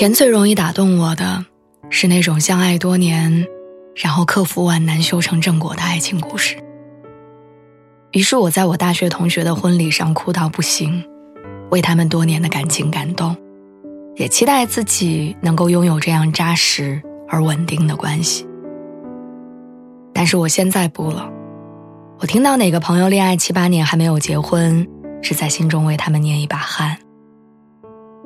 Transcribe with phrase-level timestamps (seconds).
[0.00, 1.44] 前最容易打动我的，
[1.90, 3.46] 是那种相爱多年，
[3.94, 6.56] 然后克服万难修成正果的爱情故事。
[8.12, 11.04] 于是我在我大学同学的婚礼上哭到不行，
[11.70, 13.36] 为他们多年的感情感动，
[14.16, 18.48] 也期待自己能够拥有这样扎实而稳定的关系。
[20.14, 21.30] 但是我现在不了，
[22.20, 24.88] 我听到哪个朋友恋爱七八年还没有结婚，
[25.20, 26.96] 是在心中为他们捏一把汗。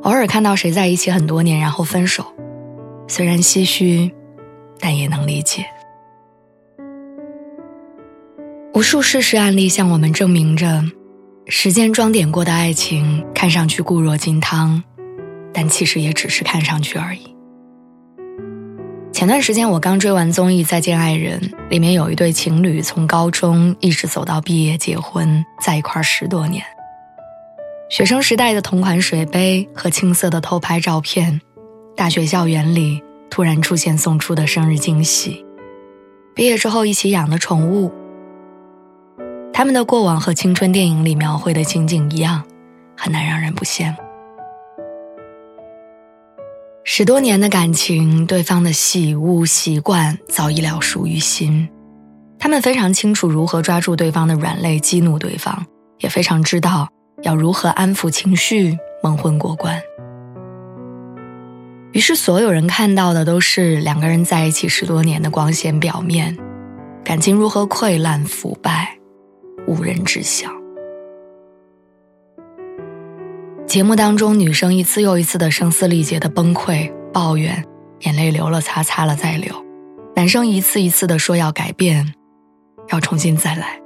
[0.05, 2.27] 偶尔看到谁在一起很多年然后分手，
[3.09, 4.13] 虽然唏嘘，
[4.79, 5.65] 但也能理解。
[8.75, 10.85] 无数事实案例向我们证明着，
[11.47, 14.83] 时间装点过的爱情看上去固若金汤，
[15.55, 17.35] 但其实也只是看上去而已。
[19.11, 26.63] 前段时间我刚追完综艺《再见爱人》，里面有一对情侣从高中一直走到毕业结婚，在一块十多年。
[27.91, 31.41] 学生时代的同款水杯和青涩的偷拍照片，
[31.95, 35.45] 大学校园里突然出现送出的生日惊喜，
[36.35, 37.93] 毕业之后一起养的宠物，
[39.53, 42.43] 他们的过往和青春电影里描绘的情景一样，
[42.97, 43.99] 很难让人不羡慕。
[46.83, 51.69] 十多年的感情，对方的喜恶习惯早已了熟于心，
[52.39, 55.67] 他们非常清楚如何抓住对方的软肋激怒对方，
[56.01, 56.89] 也非常知道。
[57.25, 59.81] 要如何安抚情绪，蒙混过关？
[61.93, 66.37] 于是，所有人看到的都是两个人在一起十多年的光鲜表面，
[67.03, 68.99] 感情如何溃烂腐败，
[69.67, 70.51] 无人知晓。
[73.67, 77.65] 节目当中，女生一次又一次的声嘶力竭的崩溃、抱怨，
[78.01, 79.55] 眼泪流了擦，擦了再流；
[80.15, 82.13] 男生一次一次的说要改变，
[82.91, 83.81] 要重新再来。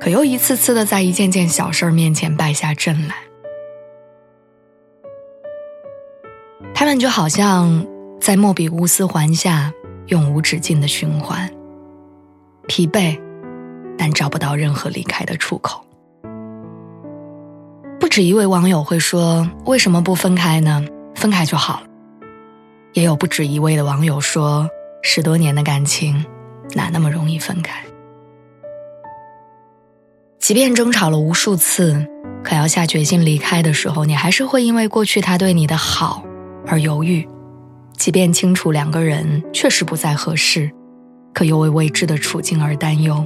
[0.00, 3.16] 可又一次次的在一件件小事儿面前败下阵来，
[6.74, 7.86] 他们就好像
[8.18, 9.70] 在莫比乌斯环下
[10.06, 11.52] 永无止境的循环，
[12.66, 13.20] 疲惫，
[13.98, 15.84] 但找不到任何离开的出口。
[18.00, 20.82] 不止一位网友会说：“为什么不分开呢？
[21.14, 21.86] 分开就好了。”
[22.94, 24.66] 也有不止一位的网友说
[25.04, 26.24] ：“十多年的感情，
[26.74, 27.84] 哪那么容易分开？”
[30.40, 32.04] 即便争吵了无数次，
[32.42, 36.24] 可要下决心离开的时候，你还是会因为过去他对你的好
[36.66, 37.28] 而犹豫。
[37.96, 40.70] 即便清楚两个人确实不再合适，
[41.34, 43.24] 可又为未知的处境而担忧。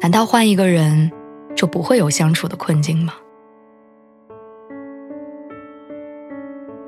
[0.00, 1.10] 难道换一个人
[1.56, 3.12] 就不会有相处的困境吗？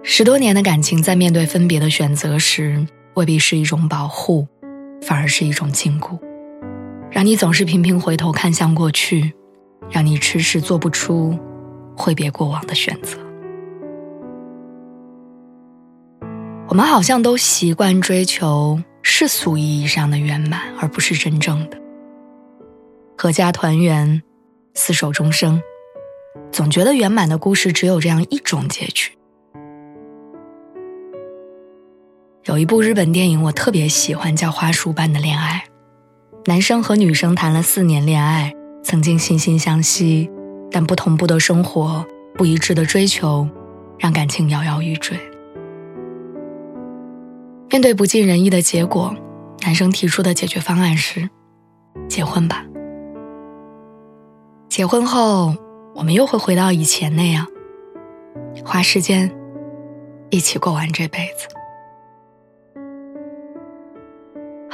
[0.05, 4.47] 十多年的感情，在面对分别的选择时，未必是一种保护，
[5.03, 6.17] 反而是一种禁锢。
[7.11, 9.33] 让你总是频频回头看向过去，
[9.91, 11.37] 让你迟迟做不出
[11.97, 13.19] 挥别过往的选择。
[16.69, 21.79] 我们好像都习惯追求世俗意义上的圆满，而不是真正的
[23.17, 24.23] 阖家团圆、
[24.75, 25.61] 厮守终生。
[26.53, 29.11] 总觉得圆满的故事只有这样一种结局。
[32.45, 35.65] 有一部日本电影我特别喜欢，叫《花束般的恋爱》。
[36.49, 40.31] 男生和女生谈了四年恋爱，曾经惺惺相惜，
[40.71, 42.03] 但不同步的生活、
[42.37, 43.47] 不一致的追求，
[43.99, 45.21] 让感情摇摇欲坠。
[47.69, 49.15] 面对不尽人意的结果，
[49.61, 51.29] 男生提出的解决方案是：
[52.09, 52.65] 结婚吧。
[54.71, 55.55] 结婚后，
[55.95, 57.47] 我们又会回到以前那样，
[58.65, 59.31] 花时间
[60.31, 61.58] 一起过完这辈子。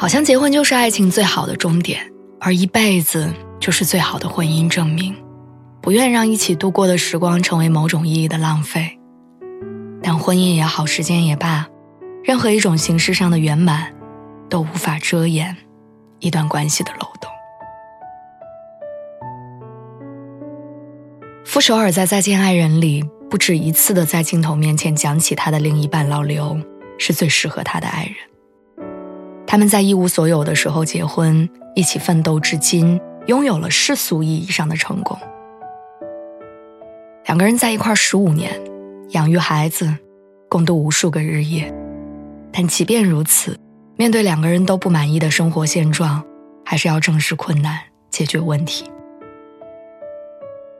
[0.04, 1.98] 好像结婚就是爱情最好的终点，
[2.38, 5.16] 而一辈子就是最好的婚姻证明。
[5.80, 8.98] 不愿让一起度过的时光成为某种意义的浪费。
[10.02, 11.66] 但婚姻也好，时间也罢，
[12.22, 13.94] 任何一种形式上的圆满，
[14.50, 15.56] 都无法遮掩
[16.18, 17.30] 一段关系的漏洞。
[21.46, 26.60] 傅首尔在《再见爱人》里不止一次的在镜头面前讲起他的另一半老刘
[26.98, 28.33] 是最适合他的爱人。
[29.54, 35.16] 他们在一无所有的时候结婚，一起奋斗至今，拥有了世俗意义上的成功。
[37.26, 38.60] 两个人在一块十五年，
[39.10, 39.96] 养育孩子，
[40.48, 41.72] 共度无数个日夜。
[42.50, 43.56] 但即便如此，
[43.94, 46.24] 面对两个人都不满意的生活现状，
[46.64, 47.78] 还是要正视困难，
[48.10, 48.90] 解决问题。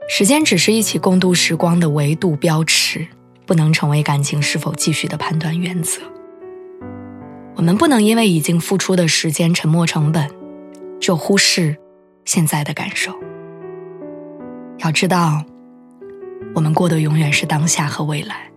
[0.09, 3.07] 时间只是一起共度时光的维度标尺，
[3.47, 6.01] 不能成为感情是否继续的判断原则。
[7.57, 10.29] 我们不能因为已经付出的时间沉没成本，
[11.01, 11.77] 就忽视
[12.25, 13.13] 现在的感受。
[14.79, 15.45] 要知道，
[16.55, 18.51] 我们过的永远是当下和未来。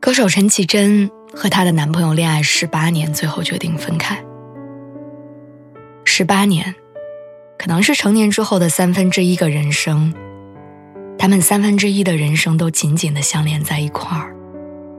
[0.00, 4.18] 歌手陈绮贞和她的男朋友恋爱十八年，最后决定分开。
[6.04, 6.74] 十八年，
[7.58, 10.14] 可能是成年之后的三分之一个人生，
[11.18, 14.34] 他们三分之一的人生都紧紧的相连在一块儿。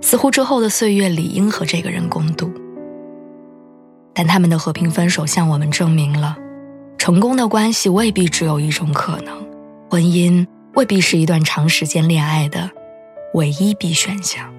[0.01, 2.51] 似乎之后的岁月理应和这个人共度，
[4.13, 6.37] 但他们的和平分手向我们证明了，
[6.97, 9.35] 成功的关系未必只有一种可能，
[9.89, 12.69] 婚姻未必是一段长时间恋爱的
[13.33, 14.51] 唯一必选项。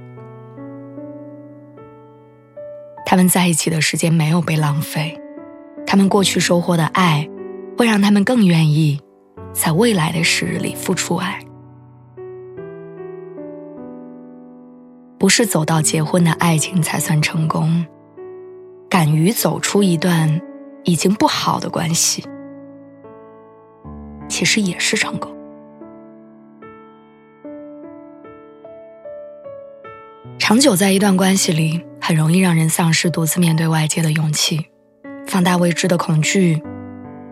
[3.06, 5.18] 他们在一起的时间没有被浪费，
[5.84, 7.28] 他们过去收获的爱，
[7.76, 9.00] 会让他们更愿意
[9.52, 11.42] 在未来的时日里付出爱。
[15.20, 17.84] 不是走到结婚的爱情才算成功，
[18.88, 20.40] 敢于走出一段
[20.82, 22.24] 已经不好的关系，
[24.30, 25.30] 其实也是成功。
[30.38, 34.68] 长久在一段关系里，很容易让人丧失独自面对外界的勇气，
[35.26, 36.62] 放大未知的恐惧，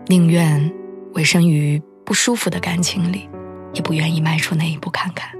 [0.05, 0.71] 宁愿
[1.15, 3.27] 委身于不舒服的感情里，
[3.73, 5.38] 也不愿意迈出那一步看看。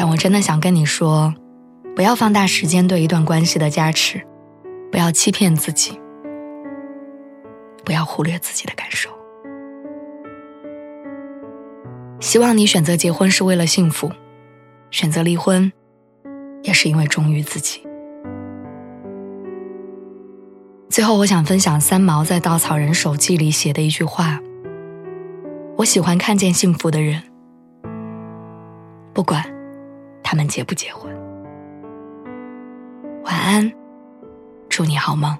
[0.00, 1.34] 但我真的想跟你说，
[1.94, 4.26] 不要放大时间对一段关系的加持，
[4.90, 6.00] 不要欺骗自己，
[7.84, 9.10] 不要忽略自己的感受。
[12.18, 14.10] 希望你选择结婚是为了幸福，
[14.90, 15.70] 选择离婚
[16.62, 17.86] 也是因为忠于自己。
[20.88, 24.40] 最后，我想分享三毛在《稻草人手记》里写的一句话
[25.76, 27.22] ：“我喜欢看见幸福的人，
[29.12, 29.44] 不管。”
[30.30, 31.12] 他们结不结婚？
[33.24, 33.72] 晚安，
[34.68, 35.36] 祝你好梦。